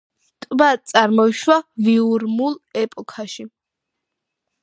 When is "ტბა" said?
0.45-0.69